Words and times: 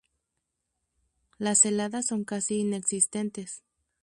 Las 1.37 1.63
heladas 1.63 2.07
son 2.07 2.23
casi 2.23 2.57
inexistentes. 2.61 3.61